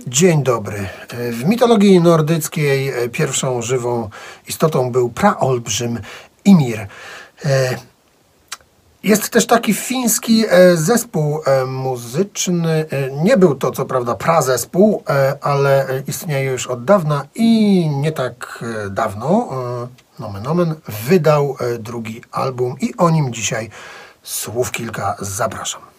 Dzień 0.00 0.42
dobry. 0.42 0.88
W 1.32 1.44
mitologii 1.44 2.00
nordyckiej 2.00 2.88
e, 2.88 3.08
pierwszą 3.08 3.62
żywą 3.62 4.10
istotą 4.48 4.92
był 4.92 5.08
praolbrzym 5.10 6.00
Ymir. 6.48 6.86
E, 7.44 7.76
Jest 9.02 9.30
też 9.30 9.46
taki 9.46 9.74
fiński 9.74 10.44
e, 10.48 10.76
zespół 10.76 11.40
e, 11.46 11.64
muzyczny. 11.66 12.84
E, 12.90 13.10
Nie 13.10 13.36
był 13.36 13.54
to 13.54 13.70
co 13.70 13.84
prawda 13.84 14.14
prazespół, 14.14 15.02
e, 15.08 15.36
ale 15.40 15.88
e, 15.88 16.02
istnieje 16.06 16.50
już 16.50 16.66
od 16.66 16.84
dawna 16.84 17.26
i 17.34 17.50
nie 17.90 18.12
tak 18.12 18.64
e, 18.86 18.90
dawno, 18.90 19.48
e, 20.18 20.22
nomen 20.22 20.46
omen, 20.46 20.74
wydał 21.08 21.56
e, 21.60 21.78
drugi 21.78 22.20
album 22.32 22.76
i 22.80 22.94
o 22.96 23.10
nim 23.10 23.32
dzisiaj 23.32 23.70
słów 24.22 24.72
kilka 24.72 25.16
zapraszam. 25.20 25.95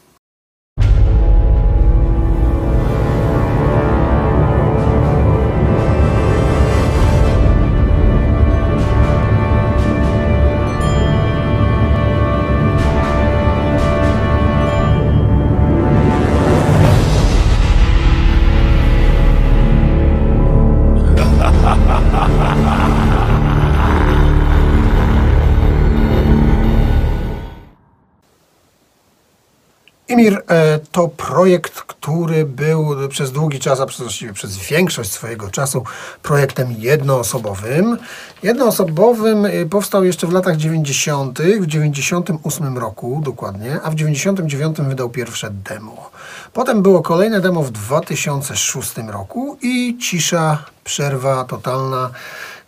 Imir 30.18 30.44
e, 30.50 30.80
to 30.92 31.08
projekt, 31.08 31.82
który 31.82 32.46
był 32.46 32.96
przez 33.10 33.32
długi 33.32 33.60
czas, 33.60 33.80
a 33.80 33.86
właściwie 33.86 34.34
przez 34.34 34.58
większość 34.58 35.12
swojego 35.12 35.50
czasu 35.50 35.84
projektem 36.24 36.72
jednoosobowym. 36.72 37.98
Jednoosobowym 38.44 39.46
e, 39.46 39.66
powstał 39.66 40.04
jeszcze 40.04 40.28
w 40.28 40.32
latach 40.32 40.58
90., 40.58 41.40
w 41.42 41.68
98 41.68 42.78
roku 42.78 43.22
dokładnie, 43.26 43.80
a 43.84 43.92
w 43.92 43.96
99 43.96 44.78
wydał 44.78 45.10
pierwsze 45.10 45.50
demo. 45.52 46.10
Potem 46.54 46.82
było 46.82 47.02
kolejne 47.02 47.42
demo 47.42 47.64
w 47.64 47.72
2006 47.72 48.94
roku 49.08 49.58
i 49.62 49.98
cisza, 50.02 50.64
przerwa 50.84 51.44
totalna. 51.44 52.10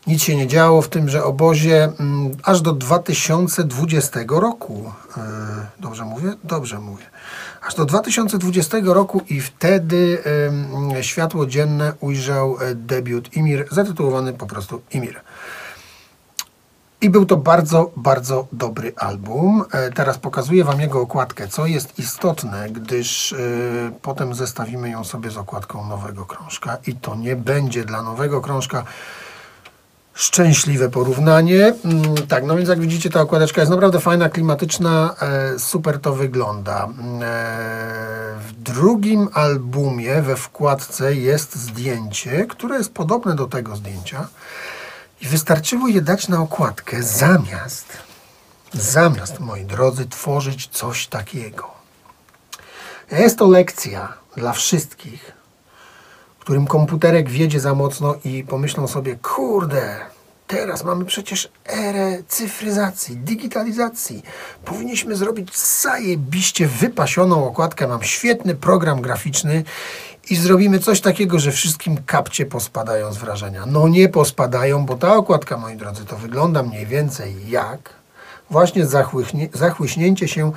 Nic 0.10 0.24
się 0.24 0.36
nie 0.36 0.48
działo 0.48 0.82
w 0.82 0.90
tymże 0.90 1.24
obozie 1.24 1.84
mm, 1.84 2.32
aż 2.44 2.62
do 2.62 2.74
2020 2.74 4.20
roku. 4.28 4.92
E, 5.18 5.22
Dobrze 5.80 6.06
mówię? 6.06 6.34
Dobrze 6.44 6.80
mówię. 6.80 7.06
Aż 7.68 7.76
do 7.76 7.86
2020 7.86 8.78
roku 8.84 9.22
i 9.30 9.42
wtedy 9.42 10.24
światło 11.02 11.46
dzienne 11.46 11.94
ujrzał 12.00 12.58
e, 12.62 12.76
debiut 12.76 13.34
Imir, 13.34 13.68
zatytułowany 13.72 14.34
po 14.34 14.46
prostu 14.46 14.82
Imir. 14.92 15.22
I 17.02 17.10
był 17.10 17.26
to 17.26 17.38
bardzo, 17.38 17.92
bardzo 17.96 18.48
dobry 18.52 18.94
album. 18.98 19.64
E, 19.72 19.92
Teraz 19.92 20.18
pokazuję 20.18 20.64
Wam 20.64 20.82
jego 20.82 21.02
okładkę, 21.02 21.48
co 21.48 21.66
jest 21.66 22.00
istotne, 22.00 22.70
gdyż 22.70 23.34
e, 23.34 23.38
potem 24.02 24.34
zestawimy 24.34 24.90
ją 24.90 25.04
sobie 25.04 25.32
z 25.32 25.38
okładką 25.38 25.88
nowego 25.88 26.26
krążka. 26.26 26.78
I 26.88 26.96
to 26.96 27.16
nie 27.16 27.36
będzie 27.36 27.86
dla 27.86 28.04
nowego 28.04 28.42
krążka 28.42 28.84
szczęśliwe 30.20 30.90
porównanie. 30.90 31.74
Mm, 31.86 32.16
Tak, 32.28 32.44
no 32.44 32.56
więc 32.58 32.70
jak 32.70 32.80
widzicie, 32.80 33.10
ta 33.10 33.22
okładeczka 33.22 33.62
jest 33.62 33.72
naprawdę 33.72 34.00
fajna, 34.00 34.30
klimatyczna, 34.30 35.16
e, 35.22 35.60
super 35.60 36.00
to 36.00 36.14
wygląda. 36.16 36.84
E, 36.86 36.90
W 38.48 38.52
drugim 38.52 39.30
albumie 39.34 40.22
we 40.22 40.36
wkładce 40.36 41.16
jest 41.16 41.56
zdjęcie, 41.56 42.46
które 42.50 42.78
jest 42.78 42.94
podobne 42.94 43.36
do 43.36 43.48
tego 43.48 43.76
zdjęcia 43.76 44.28
i 45.22 45.26
wystarczyło 45.28 45.88
je 45.88 46.02
dać 46.02 46.28
na 46.28 46.42
okładkę 46.42 47.04
zamiast, 47.04 47.86
zamiast, 48.74 49.40
moi 49.40 49.66
drodzy, 49.66 50.06
tworzyć 50.06 50.68
coś 50.72 51.08
takiego. 51.08 51.68
Jest 53.12 53.38
to 53.40 53.48
lekcja 53.48 54.14
dla 54.38 54.54
wszystkich, 54.54 55.32
którym 56.50 56.68
komputerek 56.68 57.30
wiedzie 57.30 57.60
za 57.60 57.74
mocno 57.74 58.16
i 58.26 58.44
pomyślą 58.44 58.88
sobie, 58.88 59.16
kurde, 59.16 59.96
teraz 60.48 60.84
mamy 60.84 61.06
przecież 61.06 61.50
erę 61.66 62.24
cyfryzacji, 62.28 63.18
digitalizacji. 63.18 64.24
Powinniśmy 64.66 65.16
zrobić 65.16 65.58
zajebiście 65.58 66.68
wypasioną 66.68 67.48
okładkę. 67.48 67.88
Mam 67.88 68.04
świetny 68.04 68.56
program 68.56 69.02
graficzny 69.02 69.64
i 70.30 70.36
zrobimy 70.36 70.80
coś 70.80 71.02
takiego, 71.02 71.40
że 71.40 71.52
wszystkim 71.52 71.98
kapcie 72.06 72.46
pospadają 72.46 73.14
z 73.14 73.18
wrażenia. 73.18 73.66
No 73.66 73.88
nie 73.88 74.10
pospadają, 74.10 74.86
bo 74.86 74.96
ta 74.96 75.16
okładka, 75.16 75.58
moi 75.58 75.76
drodzy, 75.76 76.06
to 76.06 76.18
wygląda 76.18 76.64
mniej 76.64 76.86
więcej 76.86 77.36
jak 77.50 77.94
właśnie 78.50 78.86
zachłyśnięcie 79.54 80.28
się 80.28 80.52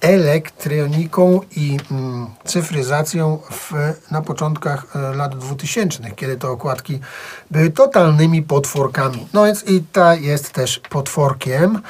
elektroniką 0.00 1.40
i 1.56 1.78
mm, 1.90 2.26
cyfryzacją 2.44 3.38
w, 3.50 3.72
na 4.10 4.22
początkach 4.22 4.96
e, 4.96 5.16
lat 5.16 5.38
2000, 5.38 6.10
kiedy 6.16 6.36
te 6.36 6.48
okładki 6.48 7.00
były 7.50 7.70
totalnymi 7.70 8.42
potworkami. 8.42 9.26
No 9.32 9.44
więc 9.44 9.64
i 9.64 9.82
ta 9.92 10.14
jest 10.14 10.50
też 10.50 10.80
potworkiem. 10.90 11.82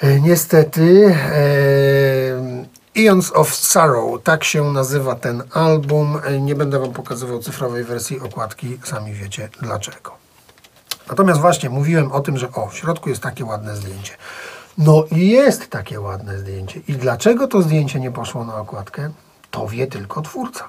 E, 0.00 0.20
niestety 0.20 1.14
e, 1.32 3.02
Eons 3.02 3.32
of 3.34 3.54
Sorrow, 3.54 4.22
tak 4.22 4.44
się 4.44 4.72
nazywa 4.72 5.14
ten 5.14 5.42
album. 5.52 6.18
E, 6.24 6.40
Nie 6.40 6.54
będę 6.54 6.78
Wam 6.78 6.92
pokazywał 6.92 7.38
cyfrowej 7.38 7.84
wersji 7.84 8.20
okładki, 8.20 8.78
sami 8.84 9.12
wiecie 9.12 9.48
dlaczego. 9.60 10.12
Natomiast 11.08 11.40
właśnie 11.40 11.70
mówiłem 11.70 12.12
o 12.12 12.20
tym, 12.20 12.38
że 12.38 12.52
o, 12.52 12.66
w 12.66 12.76
środku 12.76 13.08
jest 13.08 13.22
takie 13.22 13.44
ładne 13.44 13.76
zdjęcie. 13.76 14.12
No 14.78 15.04
i 15.10 15.28
jest 15.28 15.70
takie 15.70 16.00
ładne 16.00 16.38
zdjęcie. 16.38 16.80
I 16.88 16.92
dlaczego 16.92 17.48
to 17.48 17.62
zdjęcie 17.62 18.00
nie 18.00 18.10
poszło 18.10 18.44
na 18.44 18.56
okładkę? 18.56 19.10
To 19.50 19.66
wie 19.68 19.86
tylko 19.86 20.22
twórca. 20.22 20.68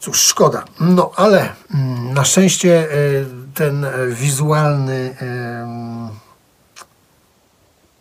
Cóż, 0.00 0.20
szkoda. 0.22 0.64
No 0.80 1.10
ale 1.16 1.48
mm, 1.74 2.14
na 2.14 2.24
szczęście 2.24 2.92
y, 2.92 3.26
ten 3.54 3.86
wizualny 4.08 5.16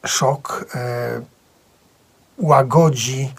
y, 0.03 0.07
szok 0.07 0.66
y, 0.75 1.25
łagodzi 2.38 3.33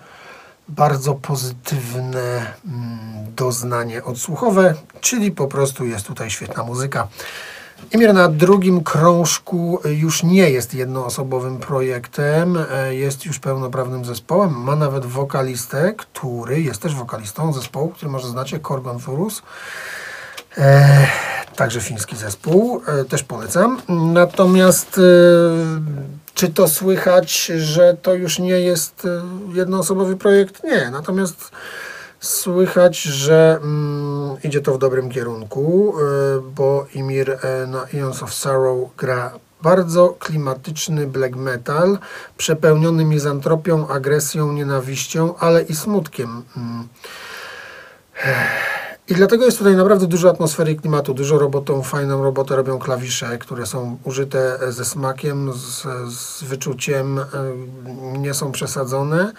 bardzo 0.69 1.15
pozytywne 1.15 2.55
mm, 2.67 3.35
doznanie 3.35 4.05
odsłuchowe, 4.05 4.75
czyli 5.01 5.33
po 5.33 5.47
prostu 5.47 5.85
jest 5.85 6.07
tutaj 6.07 6.31
świetna 6.31 6.65
muzyka. 6.65 7.09
Emir 7.93 8.15
na 8.15 8.29
drugim 8.29 8.85
krążku 8.85 9.81
już 9.85 10.23
nie 10.23 10.51
jest 10.51 10.75
jednoosobowym 10.75 11.59
projektem, 11.59 12.59
e, 12.71 12.95
jest 12.95 13.27
już 13.27 13.39
pełnoprawnym 13.39 14.05
zespołem. 14.05 14.51
Ma 14.51 14.77
nawet 14.77 15.07
wokalistę, 15.07 15.95
który 15.97 16.61
jest 16.61 16.83
też 16.83 16.95
wokalistą 16.95 17.53
zespołu, 17.53 17.89
który 17.89 18.11
może 18.11 18.29
znacie, 18.29 18.59
Korgon 18.59 18.99
Furus. 18.99 19.43
E, 20.59 21.07
także 21.57 21.81
fiński 21.81 22.17
zespół, 22.17 22.83
e, 22.87 23.05
też 23.05 23.23
polecam. 23.23 23.81
Natomiast 23.89 24.99
e, 24.99 25.03
czy 26.35 26.49
to 26.49 26.69
słychać, 26.69 27.45
że 27.45 27.97
to 28.03 28.15
już 28.15 28.39
nie 28.39 28.61
jest 28.61 29.05
e, 29.05 29.23
jednoosobowy 29.55 30.17
projekt? 30.17 30.65
Nie. 30.65 30.91
Natomiast 30.91 31.51
słychać, 32.21 33.03
że 33.03 33.59
mm, 33.63 34.37
idzie 34.45 34.61
to 34.61 34.75
w 34.75 34.79
dobrym 34.79 35.11
kierunku, 35.11 35.95
e, 35.97 36.41
bo 36.41 36.87
Imir 36.95 37.31
e, 37.31 37.67
na 37.67 37.87
Eons 37.95 38.23
of 38.23 38.35
Sorrow 38.35 38.97
gra 38.97 39.33
bardzo 39.63 40.09
klimatyczny 40.19 41.07
black 41.07 41.37
metal, 41.37 41.99
przepełniony 42.37 43.05
mizantropią, 43.05 43.89
agresją, 43.89 44.53
nienawiścią, 44.53 45.35
ale 45.39 45.63
i 45.63 45.77
smutkiem. 45.77 46.43
Mm. 46.57 46.89
I 49.09 49.15
dlatego 49.15 49.45
jest 49.45 49.59
tutaj 49.59 49.77
naprawdę 49.77 50.07
dużo 50.07 50.31
atmosfery 50.31 50.73
i 50.73 50.77
klimatu, 50.77 51.15
dużo 51.15 51.39
robotą, 51.39 51.83
fajną 51.83 52.23
robotę 52.23 52.57
robią 52.57 52.79
klawisze, 52.79 53.39
które 53.39 53.67
są 53.67 53.99
użyte 54.05 54.59
ze 54.69 54.85
smakiem, 54.85 55.53
z, 55.53 55.87
z 56.15 56.45
wyczuciem, 56.45 57.19
e, 57.19 57.25
nie 58.19 58.35
są 58.35 58.53
przesadzone 58.53 59.33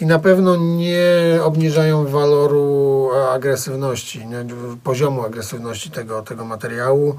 i 0.00 0.06
na 0.06 0.18
pewno 0.18 0.56
nie 0.56 1.40
obniżają 1.42 2.06
waloru 2.06 3.08
e, 3.14 3.30
agresywności, 3.30 4.26
nie, 4.26 4.44
poziomu 4.84 5.24
agresywności 5.24 5.90
tego, 5.90 6.22
tego 6.22 6.44
materiału. 6.44 7.16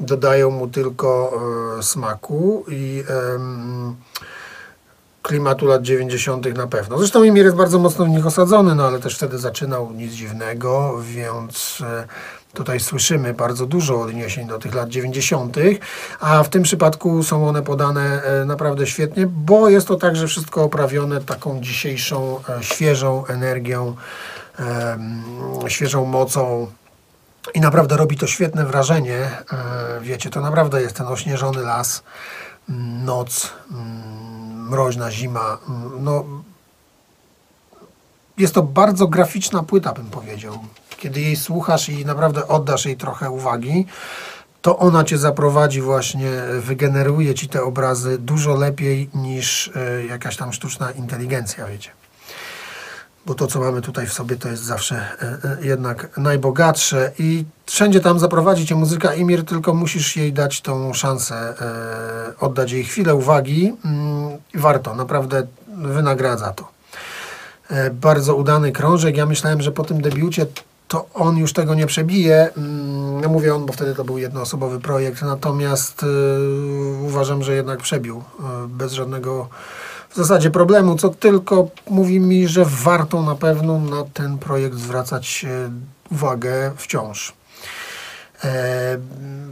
Dodają 0.00 0.50
mu 0.50 0.68
tylko 0.68 1.32
e, 1.78 1.82
smaku 1.82 2.64
i 2.68 3.04
em, 3.34 3.96
klimatu 5.22 5.66
lat 5.66 5.82
90. 5.82 6.56
na 6.56 6.66
pewno. 6.66 6.98
Zresztą 6.98 7.22
Imir 7.22 7.44
jest 7.44 7.56
bardzo 7.56 7.78
mocno 7.78 8.04
w 8.04 8.08
nich 8.08 8.26
osadzony, 8.26 8.74
no 8.74 8.86
ale 8.86 8.98
też 8.98 9.16
wtedy 9.16 9.38
zaczynał 9.38 9.92
nic 9.92 10.12
dziwnego, 10.12 10.98
więc 11.02 11.82
e, 11.86 12.06
tutaj 12.54 12.80
słyszymy 12.80 13.34
bardzo 13.34 13.66
dużo 13.66 14.00
odniesień 14.00 14.46
do 14.46 14.58
tych 14.58 14.74
lat 14.74 14.88
90., 14.88 15.56
a 16.20 16.42
w 16.42 16.48
tym 16.48 16.62
przypadku 16.62 17.22
są 17.22 17.48
one 17.48 17.62
podane 17.62 18.22
e, 18.22 18.44
naprawdę 18.44 18.86
świetnie, 18.86 19.26
bo 19.26 19.68
jest 19.68 19.88
to 19.88 19.96
także 19.96 20.26
wszystko 20.26 20.62
oprawione 20.62 21.20
taką 21.20 21.60
dzisiejszą, 21.60 22.40
e, 22.48 22.62
świeżą 22.62 23.26
energią 23.26 23.96
świeżą 25.68 26.04
mocą. 26.04 26.66
I 27.54 27.60
naprawdę 27.60 27.96
robi 27.96 28.16
to 28.16 28.26
świetne 28.26 28.64
wrażenie. 28.64 29.30
Wiecie, 30.00 30.30
to 30.30 30.40
naprawdę 30.40 30.82
jest 30.82 30.96
ten 30.96 31.06
ośnieżony 31.06 31.62
las, 31.62 32.02
noc, 33.04 33.52
mroźna 34.72 35.10
zima. 35.10 35.58
No, 36.00 36.24
jest 38.38 38.54
to 38.54 38.62
bardzo 38.62 39.06
graficzna 39.06 39.62
płyta, 39.62 39.92
bym 39.92 40.06
powiedział. 40.06 40.58
Kiedy 40.98 41.20
jej 41.20 41.36
słuchasz 41.36 41.88
i 41.88 42.06
naprawdę 42.06 42.48
oddasz 42.48 42.84
jej 42.86 42.96
trochę 42.96 43.30
uwagi, 43.30 43.86
to 44.62 44.78
ona 44.78 45.04
cię 45.04 45.18
zaprowadzi 45.18 45.80
właśnie, 45.80 46.30
wygeneruje 46.60 47.34
ci 47.34 47.48
te 47.48 47.62
obrazy 47.62 48.18
dużo 48.18 48.54
lepiej 48.54 49.10
niż 49.14 49.70
e, 49.76 50.06
jakaś 50.06 50.36
tam 50.36 50.52
sztuczna 50.52 50.90
inteligencja, 50.90 51.66
wiecie. 51.66 51.90
Bo 53.26 53.34
to, 53.34 53.46
co 53.46 53.60
mamy 53.60 53.82
tutaj 53.82 54.06
w 54.06 54.12
sobie, 54.12 54.36
to 54.36 54.48
jest 54.48 54.62
zawsze 54.62 54.96
e, 54.96 55.22
e, 55.22 55.66
jednak 55.66 56.16
najbogatsze 56.16 57.12
i 57.18 57.44
wszędzie 57.66 58.00
tam 58.00 58.18
zaprowadzi 58.18 58.66
cię 58.66 58.74
muzyka 58.74 59.14
Imir, 59.14 59.44
tylko 59.44 59.74
musisz 59.74 60.16
jej 60.16 60.32
dać 60.32 60.60
tą 60.60 60.94
szansę, 60.94 61.34
e, 61.34 62.38
oddać 62.38 62.72
jej 62.72 62.84
chwilę 62.84 63.14
uwagi 63.14 63.76
mm, 63.84 64.38
i 64.54 64.58
warto, 64.58 64.94
naprawdę 64.94 65.46
wynagradza 65.68 66.52
to. 66.52 66.72
Bardzo 67.92 68.34
udany 68.34 68.72
krążek. 68.72 69.16
Ja 69.16 69.26
myślałem, 69.26 69.62
że 69.62 69.72
po 69.72 69.84
tym 69.84 70.02
debiucie 70.02 70.46
to 70.88 71.06
on 71.14 71.38
już 71.38 71.52
tego 71.52 71.74
nie 71.74 71.86
przebije. 71.86 72.50
No 73.22 73.28
mówię 73.28 73.54
on, 73.54 73.66
bo 73.66 73.72
wtedy 73.72 73.94
to 73.94 74.04
był 74.04 74.18
jednoosobowy 74.18 74.80
projekt, 74.80 75.22
natomiast 75.22 76.04
uważam, 77.02 77.42
że 77.42 77.54
jednak 77.54 77.78
przebił 77.78 78.22
bez 78.68 78.92
żadnego 78.92 79.48
w 80.12 80.16
zasadzie 80.16 80.50
problemu, 80.50 80.96
co 80.96 81.08
tylko 81.08 81.68
mówi 81.90 82.20
mi, 82.20 82.48
że 82.48 82.64
warto 82.64 83.22
na 83.22 83.34
pewno 83.34 83.78
na 83.78 84.04
ten 84.14 84.38
projekt 84.38 84.76
zwracać 84.76 85.44
e, 85.48 85.70
uwagę 86.10 86.72
wciąż. 86.76 87.32
E, 88.44 88.98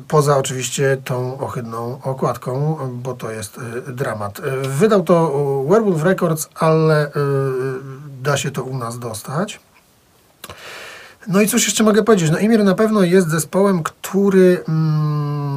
Poza 0.08 0.36
oczywiście 0.36 0.96
tą 1.04 1.38
ohydną 1.38 2.00
okładką, 2.02 2.78
bo 2.92 3.14
to 3.14 3.30
jest 3.30 3.58
e, 3.88 3.92
dramat. 3.92 4.40
Wydał 4.62 5.02
to 5.02 5.32
Werewolf 5.68 6.02
Records, 6.02 6.48
ale 6.54 7.10
da 8.22 8.36
się 8.36 8.50
to 8.50 8.62
u 8.62 8.78
nas 8.78 8.98
dostać. 8.98 9.60
No 11.28 11.40
i 11.40 11.48
cóż 11.48 11.64
jeszcze 11.66 11.84
mogę 11.84 12.02
powiedzieć? 12.02 12.30
No 12.30 12.38
Imir 12.38 12.64
na 12.64 12.74
pewno 12.74 13.02
jest 13.02 13.28
zespołem, 13.28 13.82
który 13.82 14.64
mm, 14.68 15.56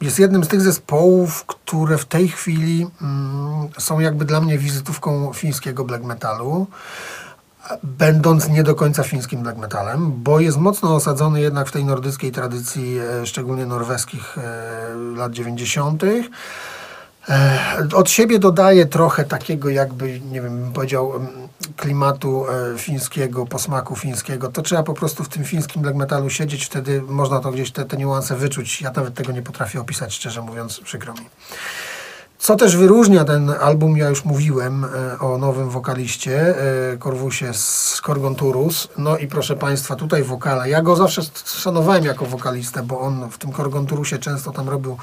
jest 0.00 0.18
jednym 0.18 0.44
z 0.44 0.48
tych 0.48 0.60
zespołów, 0.60 1.44
które 1.44 1.98
w 1.98 2.04
tej 2.04 2.28
chwili 2.28 2.86
mm, 3.02 3.68
są 3.78 4.00
jakby 4.00 4.24
dla 4.24 4.40
mnie 4.40 4.58
wizytówką 4.58 5.32
fińskiego 5.32 5.84
black 5.84 6.04
metalu 6.04 6.66
będąc 7.82 8.48
nie 8.48 8.62
do 8.62 8.74
końca 8.74 9.02
fińskim 9.02 9.42
black 9.42 9.58
metalem, 9.58 10.12
bo 10.22 10.40
jest 10.40 10.58
mocno 10.58 10.94
osadzony 10.94 11.40
jednak 11.40 11.68
w 11.68 11.72
tej 11.72 11.84
nordyckiej 11.84 12.32
tradycji, 12.32 12.98
e, 12.98 13.26
szczególnie 13.26 13.66
norweskich 13.66 14.38
e, 14.38 14.94
lat 15.16 15.32
90. 15.32 16.02
E, 17.28 17.88
Od 17.94 18.10
siebie 18.10 18.38
dodaje 18.38 18.86
trochę 18.86 19.24
takiego 19.24 19.68
jakby, 19.68 20.20
nie 20.20 20.40
wiem, 20.42 20.70
powiedział, 20.74 21.12
klimatu 21.76 22.44
e, 22.74 22.78
fińskiego, 22.78 23.46
posmaku 23.46 23.96
fińskiego. 23.96 24.48
To 24.48 24.62
trzeba 24.62 24.82
po 24.82 24.94
prostu 24.94 25.24
w 25.24 25.28
tym 25.28 25.44
fińskim 25.44 25.82
black 25.82 25.96
metalu 25.96 26.30
siedzieć, 26.30 26.64
wtedy 26.64 27.02
można 27.02 27.40
to 27.40 27.50
gdzieś 27.50 27.72
te, 27.72 27.84
te 27.84 27.96
niuanse 27.96 28.36
wyczuć. 28.36 28.82
Ja 28.82 28.92
nawet 28.96 29.14
tego 29.14 29.32
nie 29.32 29.42
potrafię 29.42 29.80
opisać, 29.80 30.14
szczerze 30.14 30.42
mówiąc, 30.42 30.80
przykro 30.80 31.12
mi. 31.14 31.28
Co 32.38 32.56
też 32.56 32.76
wyróżnia 32.76 33.24
ten 33.24 33.50
album, 33.60 33.96
ja 33.96 34.08
już 34.08 34.24
mówiłem 34.24 34.84
e, 34.84 35.18
o 35.18 35.38
nowym 35.38 35.70
wokaliście, 35.70 36.54
Korwusie 36.98 37.54
z 37.54 38.00
Korgonturus. 38.00 38.88
No 38.98 39.16
i 39.18 39.26
proszę 39.26 39.56
Państwa, 39.56 39.96
tutaj 39.96 40.22
wokale. 40.22 40.70
Ja 40.70 40.82
go 40.82 40.96
zawsze 40.96 41.22
szanowałem 41.44 42.04
jako 42.04 42.26
wokalistę, 42.26 42.82
bo 42.82 43.00
on 43.00 43.30
w 43.30 43.38
tym 43.38 43.52
Korgonturusie 43.52 44.18
często 44.18 44.52
tam 44.52 44.68
robił 44.68 44.98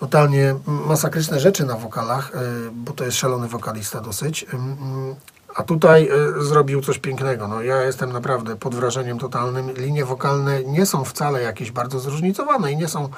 totalnie 0.00 0.54
masakryczne 0.66 1.40
rzeczy 1.40 1.64
na 1.64 1.76
wokalach, 1.76 2.32
e, 2.34 2.38
bo 2.72 2.92
to 2.92 3.04
jest 3.04 3.16
szalony 3.16 3.48
wokalista 3.48 4.00
dosyć. 4.00 4.46
Mm, 4.54 4.76
mm, 4.82 5.14
A 5.54 5.62
tutaj 5.62 6.08
e, 6.08 6.42
zrobił 6.42 6.80
coś 6.82 6.98
pięknego. 6.98 7.48
No, 7.48 7.62
ja 7.62 7.82
jestem 7.82 8.12
naprawdę 8.12 8.56
pod 8.56 8.74
wrażeniem 8.74 9.18
totalnym. 9.18 9.70
Linie 9.70 10.04
wokalne 10.04 10.64
nie 10.64 10.86
są 10.86 11.04
wcale 11.04 11.42
jakieś 11.42 11.70
bardzo 11.70 12.00
zróżnicowane 12.00 12.72
i 12.72 12.76
nie 12.76 12.88
są 12.88 13.08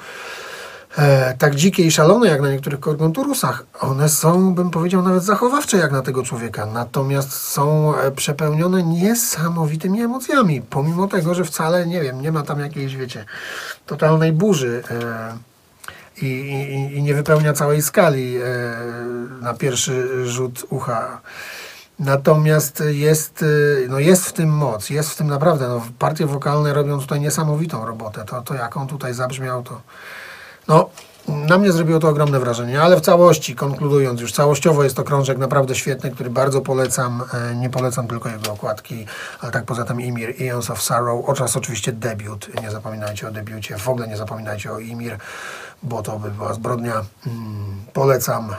e, 0.97 1.33
tak 1.37 1.55
dzikie 1.55 1.83
i 1.83 1.91
szalone 1.91 2.27
jak 2.27 2.41
na 2.41 2.51
niektórych 2.51 2.79
korgonturusach. 2.79 3.63
One 3.79 4.09
są, 4.09 4.55
bym 4.55 4.69
powiedział, 4.69 5.01
nawet 5.01 5.23
zachowawcze 5.23 5.77
jak 5.77 5.91
na 5.91 6.01
tego 6.01 6.23
człowieka. 6.23 6.65
Natomiast 6.65 7.31
są 7.31 7.95
e, 7.95 8.11
przepełnione 8.11 8.83
niesamowitymi 8.83 10.01
emocjami. 10.01 10.61
Pomimo 10.61 11.07
tego, 11.07 11.33
że 11.33 11.45
wcale, 11.45 11.85
nie 11.87 12.01
wiem, 12.01 12.21
nie 12.21 12.31
ma 12.31 12.43
tam 12.43 12.59
jakiejś, 12.59 12.95
wiecie, 12.95 13.25
totalnej 13.85 14.31
burzy. 14.31 14.83
E, 14.91 15.52
i, 16.21 16.25
i, 16.25 16.97
i 16.97 17.03
nie 17.03 17.13
wypełnia 17.13 17.53
całej 17.53 17.81
skali 17.81 18.37
e, 18.37 18.41
na 19.41 19.53
pierwszy 19.53 20.25
rzut 20.27 20.65
ucha. 20.69 21.21
Natomiast 21.99 22.83
jest, 22.87 23.43
e, 23.43 23.87
no 23.87 23.99
jest 23.99 24.25
w 24.25 24.33
tym 24.33 24.49
moc, 24.49 24.89
jest 24.89 25.09
w 25.09 25.15
tym 25.15 25.27
naprawdę. 25.27 25.67
No, 25.67 25.85
partie 25.99 26.25
wokalne 26.25 26.73
robią 26.73 26.99
tutaj 26.99 27.19
niesamowitą 27.19 27.85
robotę. 27.85 28.25
To, 28.25 28.41
to 28.41 28.53
jak 28.53 28.77
on 28.77 28.87
tutaj 28.87 29.13
zabrzmiał, 29.13 29.63
to 29.63 29.81
no, 30.67 30.89
na 31.27 31.57
mnie 31.57 31.71
zrobiło 31.71 31.99
to 31.99 32.09
ogromne 32.09 32.39
wrażenie, 32.39 32.81
ale 32.81 32.97
w 32.97 33.01
całości, 33.01 33.55
konkludując 33.55 34.21
już, 34.21 34.31
całościowo 34.31 34.83
jest 34.83 34.95
to 34.95 35.03
krążek 35.03 35.37
naprawdę 35.37 35.75
świetny, 35.75 36.11
który 36.11 36.29
bardzo 36.29 36.61
polecam. 36.61 37.23
E, 37.51 37.55
Nie 37.55 37.69
polecam 37.69 38.07
tylko 38.07 38.29
jego 38.29 38.51
okładki, 38.51 39.05
ale 39.41 39.51
tak 39.51 39.65
poza 39.65 39.83
tym 39.83 40.01
Imir, 40.01 40.35
Eons 40.43 40.69
of 40.69 40.81
Sorrow, 40.81 41.29
oraz 41.29 41.57
oczywiście 41.57 41.91
debiut. 41.91 42.49
Nie 42.61 42.71
zapominajcie 42.71 43.27
o 43.27 43.31
debiucie, 43.31 43.77
w 43.77 43.89
ogóle 43.89 44.07
nie 44.07 44.17
zapominajcie 44.17 44.71
o 44.71 44.79
Imir, 44.79 45.17
bo 45.83 46.01
to 46.03 46.19
by 46.19 46.31
była 46.31 46.53
zbrodnia. 46.53 47.03
Mm, 47.27 47.81
Polecam. 47.93 48.49
E, 48.51 48.55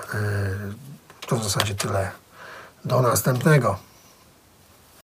To 1.27 1.37
w 1.37 1.45
zasadzie 1.45 1.75
tyle. 1.75 2.11
Do 2.85 3.03
następnego. 3.03 3.77